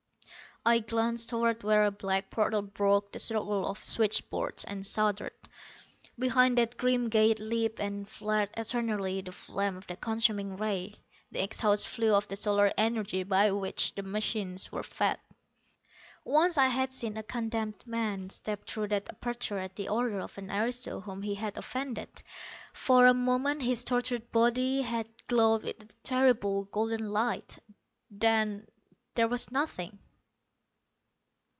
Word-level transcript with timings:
I 0.63 0.77
glanced 0.77 1.29
toward 1.29 1.63
where 1.63 1.85
a 1.87 1.91
black 1.91 2.29
portal 2.29 2.61
broke 2.61 3.11
the 3.11 3.17
circle 3.17 3.65
of 3.67 3.83
switchboards, 3.83 4.63
and 4.63 4.85
shuddered. 4.85 5.31
Behind 6.19 6.59
that 6.59 6.77
grim 6.77 7.09
gate 7.09 7.39
leaped 7.39 7.79
and 7.79 8.07
flared 8.07 8.51
eternally 8.55 9.21
the 9.21 9.31
flame 9.31 9.75
of 9.75 9.87
the 9.87 9.95
consuming 9.95 10.57
Ray, 10.57 10.93
the 11.31 11.41
exhaust 11.43 11.87
flue 11.87 12.13
of 12.13 12.27
the 12.27 12.35
solar 12.35 12.71
energy 12.77 13.23
by 13.23 13.49
which 13.49 13.95
the 13.95 14.03
machines 14.03 14.71
were 14.71 14.83
fed. 14.83 15.17
Once 16.23 16.59
I 16.59 16.67
had 16.67 16.93
seen 16.93 17.17
a 17.17 17.23
condemned 17.23 17.81
man 17.87 18.29
step 18.29 18.67
through 18.67 18.89
that 18.89 19.09
aperture 19.09 19.57
at 19.57 19.75
the 19.75 19.89
order 19.89 20.19
of 20.19 20.37
an 20.37 20.51
aristo 20.51 20.99
whom 20.99 21.23
he 21.23 21.33
had 21.33 21.57
offended. 21.57 22.21
For 22.71 23.07
a 23.07 23.15
moment 23.15 23.63
his 23.63 23.83
tortured 23.83 24.31
body 24.31 24.83
had 24.83 25.09
glowed 25.27 25.63
with 25.63 25.81
a 25.81 25.87
terrible 26.03 26.65
golden 26.65 27.09
light. 27.09 27.57
Then 28.11 28.67
there 29.15 29.27
was 29.27 29.49
nothing. 29.49 29.97